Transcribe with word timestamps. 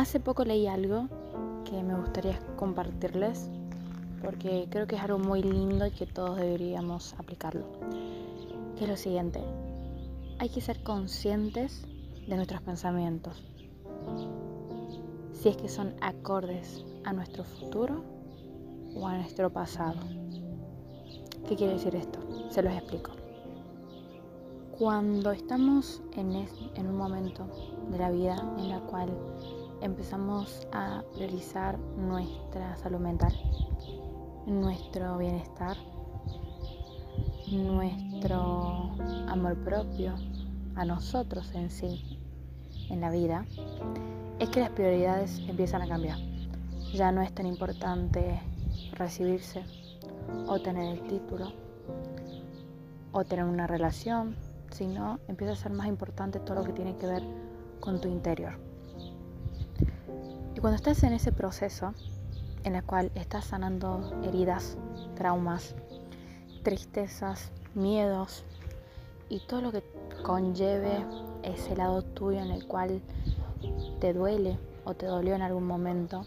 Hace 0.00 0.18
poco 0.18 0.46
leí 0.46 0.66
algo 0.66 1.08
que 1.66 1.82
me 1.82 1.94
gustaría 1.94 2.38
compartirles 2.56 3.50
porque 4.22 4.66
creo 4.70 4.86
que 4.86 4.96
es 4.96 5.02
algo 5.02 5.18
muy 5.18 5.42
lindo 5.42 5.84
y 5.84 5.90
que 5.90 6.06
todos 6.06 6.38
deberíamos 6.38 7.12
aplicarlo. 7.18 7.66
Que 8.78 8.84
es 8.84 8.90
lo 8.90 8.96
siguiente, 8.96 9.42
hay 10.38 10.48
que 10.48 10.62
ser 10.62 10.82
conscientes 10.82 11.86
de 12.26 12.34
nuestros 12.34 12.62
pensamientos. 12.62 13.44
Si 15.34 15.50
es 15.50 15.58
que 15.58 15.68
son 15.68 15.92
acordes 16.00 16.82
a 17.04 17.12
nuestro 17.12 17.44
futuro 17.44 18.02
o 18.94 19.06
a 19.06 19.18
nuestro 19.18 19.50
pasado. 19.52 20.00
¿Qué 21.46 21.56
quiere 21.56 21.74
decir 21.74 21.94
esto? 21.94 22.20
Se 22.48 22.62
los 22.62 22.72
explico. 22.72 23.10
Cuando 24.78 25.30
estamos 25.30 26.00
en, 26.16 26.26
un 26.88 26.96
momento 26.96 27.46
de 27.90 27.98
la 27.98 28.10
vida 28.10 28.42
en 28.56 28.70
la 28.70 28.80
cual 28.80 29.10
empezamos 29.80 30.66
a 30.72 31.02
priorizar 31.14 31.78
nuestra 31.78 32.76
salud 32.76 32.98
mental, 32.98 33.32
nuestro 34.46 35.18
bienestar, 35.18 35.76
nuestro 37.50 38.90
amor 39.28 39.56
propio, 39.64 40.14
a 40.76 40.84
nosotros 40.84 41.52
en 41.54 41.70
sí, 41.70 42.18
en 42.90 43.00
la 43.00 43.10
vida, 43.10 43.44
es 44.38 44.48
que 44.50 44.60
las 44.60 44.70
prioridades 44.70 45.38
empiezan 45.48 45.82
a 45.82 45.88
cambiar. 45.88 46.18
Ya 46.92 47.12
no 47.12 47.22
es 47.22 47.32
tan 47.32 47.46
importante 47.46 48.40
recibirse 48.92 49.64
o 50.46 50.60
tener 50.60 50.96
el 50.96 51.06
título 51.06 51.52
o 53.12 53.24
tener 53.24 53.44
una 53.44 53.66
relación, 53.66 54.36
sino 54.70 55.18
empieza 55.28 55.52
a 55.54 55.56
ser 55.56 55.72
más 55.72 55.88
importante 55.88 56.38
todo 56.40 56.56
lo 56.56 56.64
que 56.64 56.72
tiene 56.72 56.96
que 56.96 57.06
ver 57.06 57.22
con 57.80 58.00
tu 58.00 58.08
interior. 58.08 58.69
Y 60.54 60.60
cuando 60.60 60.76
estás 60.76 61.02
en 61.04 61.12
ese 61.12 61.32
proceso 61.32 61.94
en 62.64 62.74
el 62.74 62.84
cual 62.84 63.10
estás 63.14 63.46
sanando 63.46 64.20
heridas, 64.24 64.76
traumas, 65.14 65.74
tristezas, 66.62 67.50
miedos 67.74 68.44
y 69.28 69.40
todo 69.46 69.62
lo 69.62 69.72
que 69.72 69.82
conlleve 70.22 71.04
ese 71.42 71.76
lado 71.76 72.02
tuyo 72.02 72.40
en 72.40 72.50
el 72.50 72.66
cual 72.66 73.00
te 74.00 74.12
duele 74.12 74.58
o 74.84 74.94
te 74.94 75.06
dolió 75.06 75.34
en 75.34 75.42
algún 75.42 75.66
momento, 75.66 76.26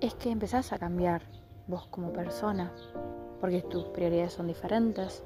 es 0.00 0.14
que 0.14 0.30
empezás 0.30 0.72
a 0.72 0.78
cambiar 0.78 1.22
vos 1.68 1.86
como 1.86 2.12
persona, 2.12 2.72
porque 3.40 3.62
tus 3.62 3.84
prioridades 3.84 4.32
son 4.32 4.48
diferentes 4.48 5.22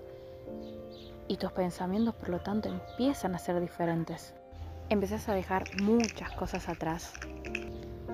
y 1.28 1.36
tus 1.36 1.52
pensamientos 1.52 2.14
por 2.14 2.28
lo 2.28 2.40
tanto 2.40 2.68
empiezan 2.68 3.34
a 3.34 3.38
ser 3.38 3.60
diferentes. 3.60 4.34
Empezás 4.88 5.28
a 5.28 5.34
dejar 5.34 5.64
muchas 5.80 6.32
cosas 6.32 6.68
atrás 6.68 7.12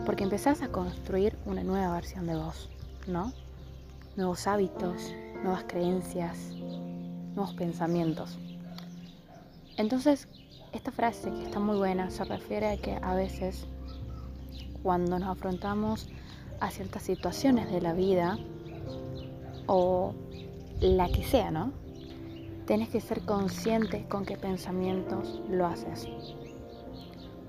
porque 0.05 0.25
empezás 0.25 0.62
a 0.62 0.69
construir 0.69 1.36
una 1.47 1.62
nueva 1.62 1.92
versión 1.94 2.27
de 2.27 2.36
vos, 2.36 2.69
¿no? 3.06 3.33
Nuevos 4.16 4.47
hábitos, 4.47 5.14
nuevas 5.42 5.64
creencias, 5.66 6.38
nuevos 7.34 7.55
pensamientos. 7.55 8.38
Entonces, 9.77 10.28
esta 10.72 10.91
frase 10.91 11.30
que 11.30 11.44
está 11.44 11.61
muy 11.61 11.77
buena 11.77 12.11
se 12.11 12.25
refiere 12.25 12.69
a 12.70 12.77
que 12.77 12.98
a 13.00 13.14
veces 13.14 13.66
cuando 14.83 15.19
nos 15.19 15.30
afrontamos 15.30 16.08
a 16.60 16.70
ciertas 16.70 17.03
situaciones 17.03 17.70
de 17.70 17.81
la 17.81 17.92
vida 17.92 18.38
o 19.66 20.14
la 20.81 21.08
que 21.08 21.25
sea, 21.25 21.50
¿no? 21.50 21.72
Tienes 22.66 22.88
que 22.88 23.00
ser 23.00 23.22
consciente 23.22 24.06
con 24.08 24.25
qué 24.25 24.36
pensamientos 24.36 25.41
lo 25.48 25.66
haces. 25.66 26.08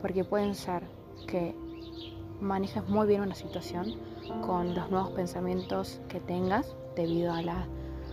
Porque 0.01 0.23
pueden 0.23 0.55
ser 0.55 0.83
que 1.27 1.55
manejas 2.41 2.87
muy 2.87 3.07
bien 3.07 3.21
una 3.21 3.35
situación 3.35 3.95
con 4.45 4.75
los 4.75 4.89
nuevos 4.89 5.11
pensamientos 5.11 5.99
que 6.07 6.19
tengas 6.19 6.75
debido 6.95 7.33
a, 7.33 7.41
la, 7.41 7.67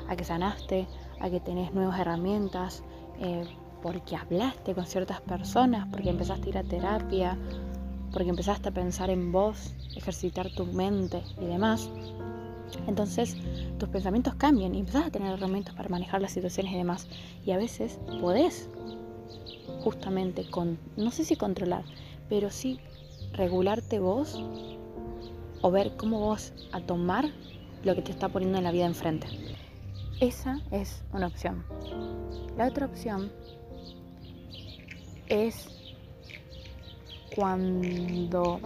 a 0.08 0.16
que 0.16 0.24
sanaste, 0.24 0.86
a 1.20 1.30
que 1.30 1.40
tenés 1.40 1.72
nuevas 1.72 1.98
herramientas, 1.98 2.82
eh, 3.20 3.44
porque 3.82 4.16
hablaste 4.16 4.74
con 4.74 4.86
ciertas 4.86 5.20
personas, 5.20 5.86
porque 5.90 6.10
empezaste 6.10 6.46
a 6.46 6.48
ir 6.48 6.58
a 6.58 6.62
terapia, 6.64 7.38
porque 8.12 8.30
empezaste 8.30 8.68
a 8.68 8.72
pensar 8.72 9.10
en 9.10 9.32
vos, 9.32 9.74
ejercitar 9.96 10.50
tu 10.50 10.66
mente 10.66 11.22
y 11.40 11.44
demás. 11.44 11.90
Entonces 12.86 13.36
tus 13.78 13.88
pensamientos 13.88 14.34
cambian 14.36 14.74
y 14.74 14.80
empezás 14.80 15.06
a 15.06 15.10
tener 15.10 15.32
herramientas 15.32 15.74
para 15.74 15.88
manejar 15.88 16.22
las 16.22 16.32
situaciones 16.32 16.72
y 16.72 16.76
demás. 16.76 17.08
Y 17.44 17.50
a 17.50 17.56
veces 17.56 17.98
podés 18.20 18.70
justamente 19.82 20.48
con, 20.48 20.78
no 20.96 21.10
sé 21.10 21.24
si 21.24 21.36
controlar, 21.36 21.84
pero 22.28 22.50
sí 22.50 22.80
regularte 23.34 23.98
vos 23.98 24.42
o 25.62 25.70
ver 25.70 25.96
cómo 25.96 26.20
vos 26.20 26.52
a 26.72 26.80
tomar 26.80 27.30
lo 27.82 27.94
que 27.94 28.02
te 28.02 28.12
está 28.12 28.28
poniendo 28.28 28.58
en 28.58 28.64
la 28.64 28.72
vida 28.72 28.86
enfrente. 28.86 29.26
Esa 30.20 30.60
es 30.70 31.02
una 31.12 31.26
opción. 31.26 31.64
La 32.56 32.68
otra 32.68 32.86
opción 32.86 33.30
es 35.26 35.68
cuando 37.34 38.60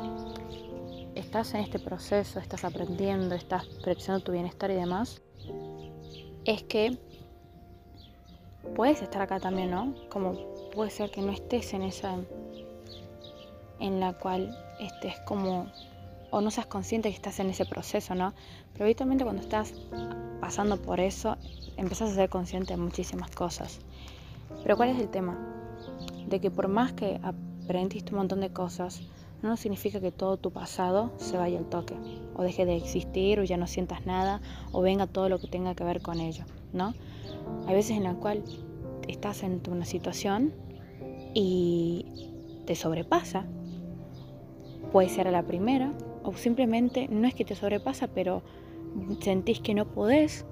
estás 1.15 1.55
en 1.55 1.61
este 1.61 1.79
proceso, 1.79 2.39
estás 2.39 2.65
aprendiendo, 2.65 3.35
estás 3.35 3.67
priorizando 3.83 4.21
tu 4.21 4.33
bienestar 4.33 4.71
y 4.71 4.75
demás, 4.75 5.23
es 6.45 6.63
que 6.65 6.99
puedes 8.75 9.03
estar 9.03 9.23
acá 9.23 9.41
también, 9.41 9.71
¿no? 9.71 9.95
Como 10.11 10.55
puede 10.75 10.91
ser 10.91 11.11
que 11.11 11.23
no 11.23 11.33
estés 11.33 11.73
en 11.75 11.83
esa 11.83 12.17
en 13.81 14.01
la 14.01 14.13
cual 14.13 14.57
estés 14.81 15.19
como 15.21 15.67
o 16.31 16.41
no 16.41 16.51
seas 16.51 16.67
consciente 16.67 17.09
que 17.09 17.15
estás 17.15 17.41
en 17.41 17.51
ese 17.51 17.65
proceso, 17.65 18.15
¿no? 18.15 18.35
Pero 18.73 18.85
habitualmente 18.85 19.25
cuando 19.25 19.43
estás 19.43 19.73
pasando 20.41 20.81
por 20.81 21.01
eso, 21.01 21.37
empezás 21.77 22.11
a 22.11 22.15
ser 22.15 22.29
consciente 22.29 22.75
de 22.75 22.77
muchísimas 22.77 23.31
cosas. 23.31 23.81
Pero 24.63 24.77
¿cuál 24.77 24.91
es 24.91 24.99
el 25.01 25.09
tema? 25.09 25.39
De 26.27 26.41
que 26.41 26.51
por 26.51 26.69
más 26.69 26.93
que 26.93 27.21
aprendiste 27.23 28.13
un 28.13 28.19
montón 28.19 28.41
de 28.41 28.51
cosas, 28.51 29.01
no 29.43 29.57
significa 29.57 30.01
que 30.01 30.11
todo 30.11 30.37
tu 30.37 30.51
pasado 30.51 31.13
se 31.17 31.37
vaya 31.37 31.59
al 31.59 31.67
toque, 31.67 31.95
o 32.35 32.43
deje 32.43 32.67
de 32.67 32.77
existir, 32.77 33.39
o 33.39 33.45
ya 33.45 33.57
no 33.57 33.67
sientas 33.67 34.05
nada, 34.05 34.41
o 34.73 34.83
venga 34.83 35.07
todo 35.07 35.29
lo 35.29 35.39
que 35.39 35.47
tenga 35.47 35.75
que 35.75 35.85
ver 35.85 36.03
con 36.03 36.21
ello, 36.21 36.45
¿no? 36.73 36.93
Hay 37.67 37.75
veces 37.75 37.97
en 37.97 38.05
la 38.05 38.15
cual 38.15 38.43
estás 39.07 39.43
en 39.43 39.63
una 39.71 39.85
situación 39.85 40.53
y 41.35 42.07
te 42.67 42.75
sobrepasa 42.75 43.47
Puede 44.93 45.09
ser 45.09 45.29
a 45.29 45.31
la 45.31 45.43
primera 45.43 45.93
o 46.23 46.33
simplemente 46.35 47.09
no 47.09 47.27
es 47.27 47.35
que 47.35 47.45
te 47.45 47.55
sobrepasa, 47.55 48.09
pero 48.09 48.43
sentís 49.21 49.61
que 49.61 49.75
no 49.75 49.87
podés 49.87 50.47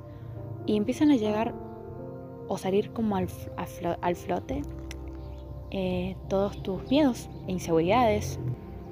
y 0.67 0.77
empiezan 0.77 1.11
a 1.11 1.17
llegar 1.17 1.55
o 2.49 2.59
salir 2.59 2.93
como 2.93 3.17
al, 3.17 3.29
al 4.01 4.17
flote 4.17 4.63
eh, 5.71 6.17
todos 6.29 6.63
tus 6.63 6.89
miedos 6.91 7.29
e 7.47 7.53
inseguridades. 7.53 8.39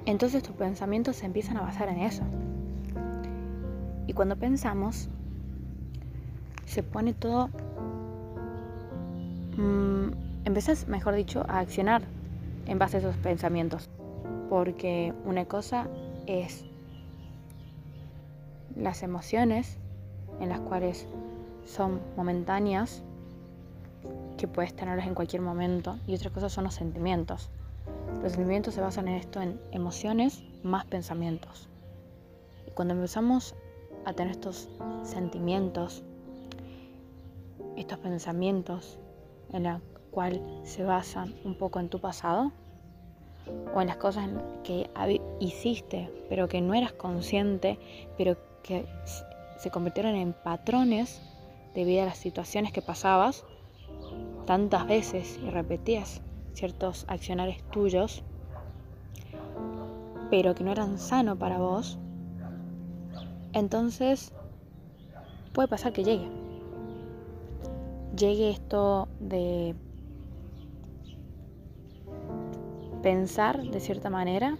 Entonces 0.05 0.43
tus 0.43 0.55
pensamientos 0.55 1.17
se 1.17 1.25
empiezan 1.25 1.57
a 1.57 1.61
basar 1.61 1.89
en 1.89 1.99
eso. 1.99 2.23
Y 4.07 4.13
cuando 4.13 4.35
pensamos, 4.35 5.09
se 6.65 6.83
pone 6.83 7.13
todo... 7.13 7.49
Mmm, 9.57 10.09
mejor 10.87 11.15
dicho, 11.15 11.43
a 11.47 11.59
accionar 11.59 12.03
en 12.67 12.77
base 12.77 12.97
a 12.97 12.99
esos 12.99 13.15
pensamientos 13.17 13.89
porque 14.49 15.13
una 15.25 15.45
cosa 15.45 15.87
es 16.27 16.65
las 18.75 19.03
emociones 19.03 19.77
en 20.39 20.49
las 20.49 20.59
cuales 20.59 21.07
son 21.65 22.01
momentáneas, 22.15 23.01
que 24.37 24.47
puedes 24.47 24.75
tenerlas 24.75 25.07
en 25.07 25.15
cualquier 25.15 25.41
momento, 25.41 25.97
y 26.07 26.15
otra 26.15 26.29
cosa 26.29 26.49
son 26.49 26.65
los 26.65 26.73
sentimientos. 26.73 27.49
Los 28.21 28.33
sentimientos 28.33 28.73
se 28.73 28.81
basan 28.81 29.07
en 29.07 29.15
esto, 29.15 29.41
en 29.41 29.59
emociones 29.71 30.43
más 30.63 30.85
pensamientos. 30.85 31.69
Y 32.67 32.71
cuando 32.71 32.93
empezamos 32.93 33.55
a 34.05 34.13
tener 34.13 34.31
estos 34.31 34.69
sentimientos, 35.03 36.03
estos 37.77 37.97
pensamientos 37.99 38.99
en 39.51 39.63
la 39.63 39.81
cual 40.11 40.41
se 40.63 40.83
basan 40.83 41.33
un 41.43 41.57
poco 41.57 41.79
en 41.79 41.89
tu 41.89 41.99
pasado, 41.99 42.51
o 43.73 43.81
en 43.81 43.87
las 43.87 43.97
cosas 43.97 44.29
que 44.63 44.89
hiciste, 45.39 46.09
pero 46.29 46.47
que 46.47 46.61
no 46.61 46.73
eras 46.73 46.93
consciente, 46.93 47.77
pero 48.17 48.37
que 48.63 48.85
se 49.57 49.69
convirtieron 49.69 50.15
en 50.15 50.33
patrones 50.33 51.21
debido 51.73 52.03
a 52.03 52.05
las 52.05 52.17
situaciones 52.17 52.71
que 52.71 52.81
pasabas 52.81 53.45
tantas 54.45 54.87
veces 54.87 55.39
y 55.43 55.49
repetías 55.49 56.21
ciertos 56.53 57.05
accionarios 57.07 57.57
tuyos, 57.71 58.23
pero 60.29 60.55
que 60.55 60.63
no 60.63 60.71
eran 60.71 60.97
sanos 60.97 61.37
para 61.37 61.57
vos, 61.57 61.99
entonces 63.53 64.31
puede 65.53 65.67
pasar 65.67 65.93
que 65.93 66.03
llegue. 66.03 66.29
Llegue 68.15 68.49
esto 68.49 69.07
de 69.19 69.75
pensar 73.05 73.61
de 73.61 73.79
cierta 73.79 74.09
manera 74.09 74.57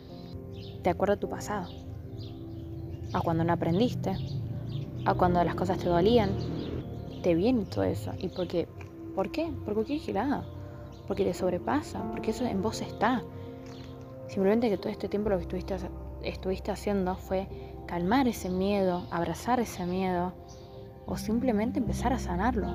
de 0.84 0.90
acuerdo 0.92 1.16
a 1.16 1.18
tu 1.18 1.28
pasado, 1.28 1.68
a 3.12 3.20
cuando 3.22 3.44
no 3.44 3.52
aprendiste, 3.52 4.16
a 5.04 5.16
cuando 5.16 5.44
las 5.44 5.56
cosas 5.56 5.80
te 5.80 5.90
dolían, 5.90 6.30
te 7.24 7.34
viene 7.34 7.66
todo 7.66 7.86
eso. 7.86 8.12
¿Y 8.20 8.28
por 8.28 8.48
qué? 8.48 8.68
¿Por 9.16 9.32
qué? 9.32 9.52
Por 9.66 9.74
cualquier 9.74 10.00
girada. 10.00 10.46
Porque 11.08 11.24
te 11.24 11.34
sobrepasa, 11.34 12.04
porque 12.12 12.30
eso 12.30 12.46
en 12.46 12.62
vos 12.62 12.82
está. 12.82 13.24
Simplemente 14.28 14.70
que 14.70 14.78
todo 14.78 14.90
este 14.90 15.10
tiempo 15.10 15.32
lo 15.32 15.40
que 15.40 15.66
estuviste 16.22 16.72
haciendo 16.72 17.16
fue 17.16 17.48
calmar 17.88 18.28
ese 18.28 18.52
miedo, 18.52 19.08
abrazar 19.10 19.60
ese 19.60 19.88
miedo 19.88 20.34
o 21.08 21.18
simplemente 21.18 21.80
empezar 21.80 22.14
a 22.14 22.20
sanarlo. 22.20 22.68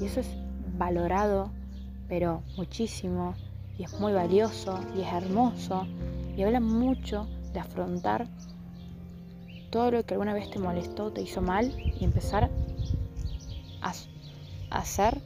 Y 0.00 0.04
eso 0.04 0.20
es 0.20 0.32
valorado, 0.76 1.50
pero 2.06 2.44
muchísimo, 2.56 3.34
y 3.78 3.84
es 3.84 4.00
muy 4.00 4.12
valioso, 4.12 4.80
y 4.96 5.02
es 5.02 5.12
hermoso, 5.12 5.86
y 6.36 6.42
habla 6.42 6.60
mucho 6.60 7.28
de 7.52 7.60
afrontar 7.60 8.26
todo 9.70 9.92
lo 9.92 10.04
que 10.04 10.14
alguna 10.14 10.34
vez 10.34 10.50
te 10.50 10.58
molestó, 10.58 11.12
te 11.12 11.22
hizo 11.22 11.40
mal, 11.40 11.72
y 11.98 12.04
empezar 12.04 12.50
a, 13.80 13.92
hacer 14.70 15.20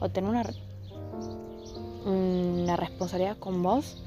o 0.00 0.08
tener 0.08 0.30
una, 0.30 0.44
una 2.04 2.76
responsabilidad 2.76 3.38
con 3.38 3.62
vos 3.62 4.02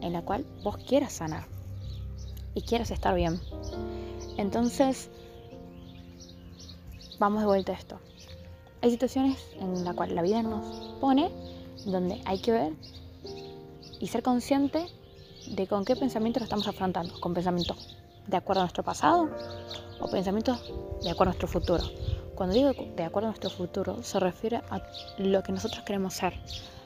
en 0.00 0.12
la 0.12 0.22
cual 0.22 0.44
vos 0.62 0.78
quieras 0.78 1.12
sanar 1.12 1.44
y 2.54 2.62
quieras 2.62 2.90
estar 2.90 3.14
bien. 3.14 3.38
Entonces, 4.36 5.10
vamos 7.18 7.40
de 7.40 7.46
vuelta 7.46 7.72
a 7.72 7.76
esto. 7.76 7.98
Hay 8.82 8.90
situaciones 8.90 9.38
en 9.60 9.84
las 9.84 9.94
cuales 9.94 10.14
la 10.14 10.22
vida 10.22 10.42
nos 10.42 10.96
pone 11.00 11.30
donde 11.84 12.20
hay 12.24 12.38
que 12.38 12.52
ver 12.52 12.72
y 14.00 14.06
ser 14.08 14.22
consciente 14.22 14.86
de 15.48 15.66
con 15.66 15.84
qué 15.84 15.96
pensamientos 15.96 16.40
lo 16.40 16.44
estamos 16.44 16.68
afrontando. 16.68 17.18
Con 17.20 17.34
pensamientos 17.34 17.96
de 18.26 18.36
acuerdo 18.36 18.62
a 18.62 18.64
nuestro 18.64 18.82
pasado 18.82 19.30
o 20.00 20.10
pensamientos 20.10 20.60
de 21.02 21.10
acuerdo 21.10 21.30
a 21.30 21.34
nuestro 21.34 21.48
futuro. 21.48 21.84
Cuando 22.34 22.54
digo 22.54 22.72
de 22.96 23.04
acuerdo 23.04 23.28
a 23.28 23.30
nuestro 23.30 23.50
futuro, 23.50 24.02
se 24.02 24.18
refiere 24.18 24.56
a 24.70 24.82
lo 25.18 25.42
que 25.42 25.52
nosotros 25.52 25.84
queremos 25.84 26.14
ser, 26.14 26.34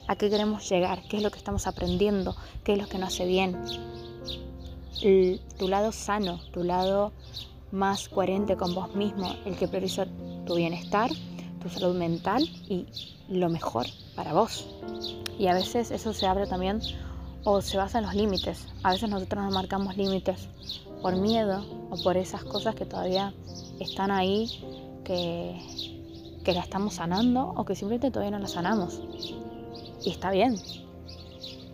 a 0.06 0.16
qué 0.16 0.28
queremos 0.28 0.68
llegar, 0.68 1.02
qué 1.08 1.18
es 1.18 1.22
lo 1.22 1.30
que 1.30 1.38
estamos 1.38 1.66
aprendiendo, 1.66 2.36
qué 2.64 2.72
es 2.74 2.78
lo 2.78 2.88
que 2.88 2.98
nos 2.98 3.14
hace 3.14 3.24
bien. 3.24 3.56
tu 5.58 5.68
lado 5.68 5.92
sano, 5.92 6.40
tu 6.52 6.64
lado 6.64 7.12
más 7.70 8.08
coherente 8.08 8.56
con 8.56 8.74
vos 8.74 8.94
mismo, 8.94 9.34
el 9.44 9.56
que 9.56 9.68
prioriza 9.68 10.06
tu 10.46 10.56
bienestar, 10.56 11.10
tu 11.62 11.68
salud 11.68 11.94
mental 11.94 12.42
y 12.68 12.86
lo 13.28 13.48
mejor 13.48 13.86
para 14.18 14.32
vos. 14.32 14.66
Y 15.38 15.46
a 15.46 15.54
veces 15.54 15.92
eso 15.92 16.12
se 16.12 16.26
abre 16.26 16.48
también 16.48 16.80
o 17.44 17.62
se 17.62 17.76
basa 17.76 17.98
en 17.98 18.04
los 18.04 18.16
límites. 18.16 18.66
A 18.82 18.90
veces 18.90 19.08
nosotros 19.08 19.44
nos 19.44 19.54
marcamos 19.54 19.96
límites 19.96 20.48
por 21.00 21.14
miedo 21.14 21.64
o 21.88 22.02
por 22.02 22.16
esas 22.16 22.42
cosas 22.42 22.74
que 22.74 22.84
todavía 22.84 23.32
están 23.78 24.10
ahí, 24.10 24.50
que, 25.04 25.56
que 26.44 26.52
la 26.52 26.62
estamos 26.62 26.94
sanando 26.94 27.54
o 27.56 27.64
que 27.64 27.76
simplemente 27.76 28.10
todavía 28.10 28.36
no 28.36 28.42
la 28.42 28.48
sanamos. 28.48 29.00
Y 30.04 30.10
está 30.10 30.32
bien. 30.32 30.56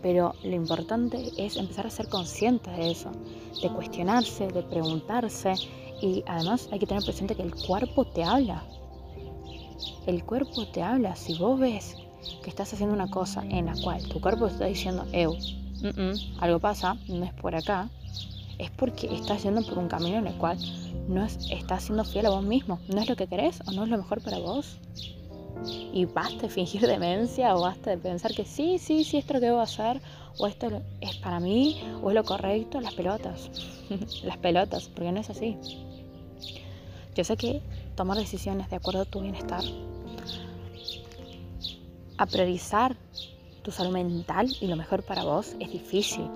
Pero 0.03 0.35
lo 0.43 0.55
importante 0.55 1.31
es 1.37 1.57
empezar 1.57 1.87
a 1.87 1.89
ser 1.89 2.09
consciente 2.09 2.69
de 2.69 2.91
eso, 2.91 3.09
de 3.59 3.69
cuestionarse, 3.69 4.49
de 4.49 4.61
preguntarse. 4.61 5.55
Y 5.99 6.23
además 6.27 6.69
hay 6.71 6.77
que 6.77 6.85
tener 6.85 7.03
presente 7.03 7.33
que 7.33 7.41
el 7.41 7.55
cuerpo 7.55 8.05
te 8.05 8.23
habla. 8.23 8.63
El 10.05 10.23
cuerpo 10.23 10.67
te 10.67 10.83
habla. 10.83 11.15
Si 11.15 11.35
vos 11.39 11.59
ves 11.59 12.04
que 12.43 12.49
estás 12.49 12.73
haciendo 12.73 12.95
una 12.95 13.09
cosa 13.09 13.43
en 13.49 13.67
la 13.67 13.75
cual 13.81 14.01
tu 14.07 14.21
cuerpo 14.21 14.47
está 14.47 14.65
diciendo, 14.65 15.05
eu, 15.13 15.37
algo 16.39 16.59
pasa, 16.59 16.97
no 17.07 17.25
es 17.25 17.33
por 17.33 17.55
acá, 17.55 17.89
es 18.57 18.71
porque 18.71 19.13
estás 19.13 19.43
yendo 19.43 19.61
por 19.63 19.77
un 19.77 19.87
camino 19.87 20.17
en 20.17 20.27
el 20.27 20.35
cual 20.35 20.57
no 21.07 21.25
estás 21.25 21.83
siendo 21.83 22.03
fiel 22.03 22.25
a 22.25 22.29
vos 22.29 22.43
mismo. 22.43 22.79
No 22.87 23.01
es 23.01 23.09
lo 23.09 23.15
que 23.15 23.27
querés 23.27 23.61
o 23.67 23.71
no 23.71 23.83
es 23.83 23.89
lo 23.89 23.97
mejor 23.97 24.21
para 24.21 24.39
vos. 24.39 24.77
Y 25.93 26.05
basta 26.05 26.43
de 26.43 26.49
fingir 26.49 26.81
demencia 26.87 27.55
o 27.55 27.61
basta 27.61 27.91
de 27.91 27.97
pensar 27.97 28.33
que 28.33 28.45
sí, 28.45 28.77
sí, 28.77 29.03
sí, 29.03 29.17
esto 29.17 29.33
es 29.33 29.35
lo 29.35 29.39
que 29.41 29.45
debo 29.47 29.61
hacer, 29.61 30.01
o 30.37 30.47
esto 30.47 30.81
es 31.01 31.15
para 31.17 31.39
mí, 31.39 31.81
o 32.01 32.09
es 32.09 32.15
lo 32.15 32.23
correcto, 32.23 32.81
las 32.81 32.93
pelotas. 32.93 33.49
las 34.23 34.37
pelotas, 34.37 34.89
porque 34.89 35.11
no 35.11 35.19
es 35.19 35.29
así. 35.29 35.57
Yo 37.15 37.23
sé 37.23 37.37
que 37.37 37.61
tomar 37.95 38.17
decisiones 38.17 38.69
de 38.69 38.75
acuerdo 38.75 39.01
a 39.01 39.05
tu 39.05 39.21
bienestar, 39.21 39.63
a 42.17 42.25
priorizar 42.25 42.95
tu 43.63 43.71
salud 43.71 43.91
mental 43.91 44.47
y 44.61 44.67
lo 44.67 44.75
mejor 44.75 45.03
para 45.03 45.23
vos 45.23 45.55
es 45.59 45.71
difícil 45.71 46.29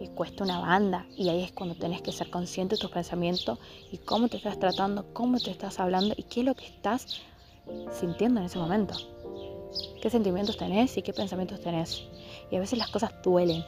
y 0.00 0.08
cuesta 0.08 0.44
una 0.44 0.60
banda 0.60 1.06
y 1.16 1.28
ahí 1.28 1.42
es 1.42 1.52
cuando 1.52 1.74
tenés 1.74 2.02
que 2.02 2.12
ser 2.12 2.30
consciente 2.30 2.76
de 2.76 2.80
tus 2.80 2.90
pensamientos 2.90 3.58
y 3.90 3.98
cómo 3.98 4.28
te 4.28 4.36
estás 4.36 4.58
tratando, 4.58 5.04
cómo 5.12 5.38
te 5.38 5.50
estás 5.50 5.80
hablando 5.80 6.14
y 6.16 6.22
qué 6.24 6.40
es 6.40 6.46
lo 6.46 6.54
que 6.54 6.66
estás 6.66 7.20
sintiendo 7.92 8.40
en 8.40 8.46
ese 8.46 8.58
momento. 8.58 8.94
¿Qué 10.00 10.10
sentimientos 10.10 10.56
tenés 10.56 10.96
y 10.96 11.02
qué 11.02 11.12
pensamientos 11.12 11.60
tenés? 11.60 12.04
Y 12.50 12.56
a 12.56 12.60
veces 12.60 12.78
las 12.78 12.90
cosas 12.90 13.12
duelen. 13.22 13.64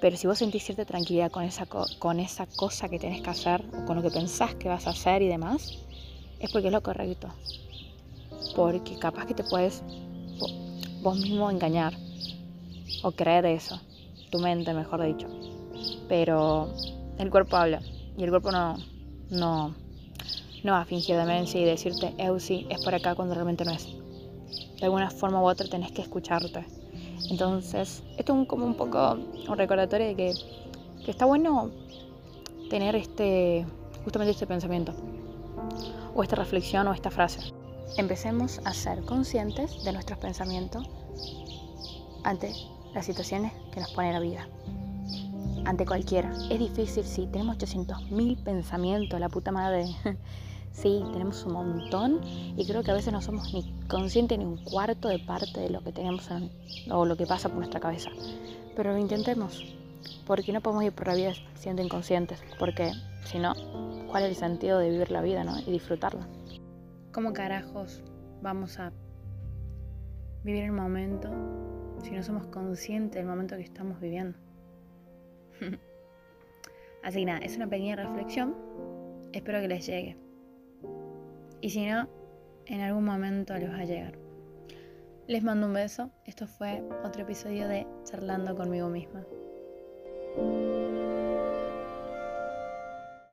Pero 0.00 0.16
si 0.16 0.26
vos 0.26 0.38
sentís 0.38 0.64
cierta 0.64 0.84
tranquilidad 0.84 1.30
con 1.30 1.44
esa, 1.44 1.66
con 1.66 2.18
esa 2.18 2.46
cosa 2.56 2.88
que 2.88 2.98
tenés 2.98 3.22
que 3.22 3.30
hacer 3.30 3.64
o 3.72 3.86
con 3.86 3.96
lo 3.96 4.02
que 4.02 4.10
pensás 4.10 4.54
que 4.56 4.68
vas 4.68 4.86
a 4.86 4.90
hacer 4.90 5.22
y 5.22 5.28
demás, 5.28 5.78
es 6.40 6.50
porque 6.50 6.66
es 6.66 6.72
lo 6.72 6.82
correcto. 6.82 7.28
Porque 8.54 8.98
capaz 8.98 9.26
que 9.26 9.34
te 9.34 9.44
puedes 9.44 9.82
vos 11.02 11.18
mismo 11.18 11.50
engañar 11.50 11.94
o 13.02 13.10
creer 13.10 13.44
eso 13.46 13.80
tu 14.30 14.38
mente, 14.38 14.72
mejor 14.72 15.02
dicho. 15.02 15.28
Pero 16.08 16.72
el 17.18 17.30
cuerpo 17.30 17.56
habla 17.56 17.80
y 18.16 18.24
el 18.24 18.30
cuerpo 18.30 18.50
no, 18.50 18.76
no, 19.30 19.74
no 20.64 20.72
va 20.72 20.80
a 20.80 20.84
fingir 20.84 21.16
demencia 21.16 21.60
y 21.60 21.64
decirte, 21.64 22.14
Eusi, 22.18 22.66
es 22.70 22.82
por 22.82 22.94
acá 22.94 23.14
cuando 23.14 23.34
realmente 23.34 23.64
no 23.64 23.72
es. 23.72 23.86
De 24.78 24.84
alguna 24.84 25.10
forma 25.10 25.40
u 25.40 25.48
otra 25.48 25.68
tenés 25.68 25.92
que 25.92 26.02
escucharte. 26.02 26.64
Entonces, 27.30 28.02
esto 28.18 28.40
es 28.40 28.48
como 28.48 28.66
un 28.66 28.74
poco 28.74 29.18
un 29.48 29.56
recordatorio 29.56 30.08
de 30.08 30.16
que, 30.16 30.34
que 31.04 31.10
está 31.10 31.24
bueno 31.24 31.70
tener 32.68 32.96
este, 32.96 33.66
justamente 34.04 34.32
este 34.32 34.46
pensamiento, 34.46 34.92
o 36.14 36.22
esta 36.22 36.36
reflexión, 36.36 36.86
o 36.88 36.92
esta 36.92 37.10
frase. 37.10 37.51
Empecemos 37.96 38.60
a 38.64 38.72
ser 38.72 39.04
conscientes 39.04 39.84
de 39.84 39.92
nuestros 39.92 40.18
pensamientos 40.18 40.88
ante 42.24 42.54
las 42.94 43.04
situaciones 43.04 43.52
que 43.70 43.80
nos 43.80 43.92
pone 43.92 44.12
la 44.12 44.20
vida. 44.20 44.48
Ante 45.66 45.84
cualquiera. 45.84 46.32
Es 46.50 46.58
difícil, 46.58 47.04
sí, 47.04 47.28
tenemos 47.30 47.58
800.000 47.58 48.42
pensamientos, 48.42 49.20
la 49.20 49.28
puta 49.28 49.52
madre. 49.52 49.86
sí, 50.72 51.02
tenemos 51.12 51.44
un 51.44 51.52
montón 51.52 52.20
y 52.56 52.64
creo 52.66 52.82
que 52.82 52.90
a 52.90 52.94
veces 52.94 53.12
no 53.12 53.20
somos 53.20 53.52
ni 53.52 53.70
conscientes 53.88 54.38
ni 54.38 54.46
un 54.46 54.56
cuarto 54.56 55.08
de 55.08 55.18
parte 55.18 55.60
de 55.60 55.68
lo 55.68 55.82
que 55.82 55.92
tenemos 55.92 56.28
o 56.90 57.04
lo 57.04 57.16
que 57.16 57.26
pasa 57.26 57.50
por 57.50 57.58
nuestra 57.58 57.80
cabeza. 57.80 58.08
Pero 58.74 58.92
lo 58.92 58.98
intentemos, 58.98 59.62
porque 60.26 60.52
no 60.52 60.62
podemos 60.62 60.84
ir 60.84 60.92
por 60.92 61.08
la 61.08 61.14
vida 61.14 61.34
siendo 61.56 61.82
inconscientes, 61.82 62.42
porque 62.58 62.92
si 63.26 63.38
no, 63.38 63.52
¿cuál 64.10 64.24
es 64.24 64.30
el 64.30 64.36
sentido 64.36 64.78
de 64.78 64.88
vivir 64.88 65.10
la 65.10 65.20
vida 65.20 65.44
¿no? 65.44 65.60
y 65.60 65.70
disfrutarla? 65.70 66.26
¿Cómo 67.12 67.32
carajos 67.32 68.02
vamos 68.40 68.78
a 68.78 68.92
vivir 70.44 70.64
el 70.64 70.72
momento 70.72 71.30
si 72.02 72.10
no 72.10 72.22
somos 72.22 72.46
conscientes 72.46 73.16
del 73.16 73.26
momento 73.26 73.56
que 73.56 73.62
estamos 73.62 74.00
viviendo. 74.00 74.38
Así 77.02 77.20
que 77.20 77.26
nada, 77.26 77.38
es 77.40 77.56
una 77.56 77.68
pequeña 77.68 77.96
reflexión. 77.96 78.54
Espero 79.32 79.60
que 79.60 79.68
les 79.68 79.86
llegue. 79.86 80.16
Y 81.60 81.70
si 81.70 81.86
no, 81.86 82.08
en 82.66 82.80
algún 82.80 83.04
momento 83.04 83.54
les 83.56 83.70
va 83.70 83.78
a 83.78 83.84
llegar. 83.84 84.18
Les 85.26 85.42
mando 85.42 85.66
un 85.66 85.74
beso. 85.74 86.10
Esto 86.26 86.46
fue 86.46 86.82
otro 87.04 87.22
episodio 87.22 87.68
de 87.68 87.86
Charlando 88.04 88.56
conmigo 88.56 88.88
misma. 88.88 89.24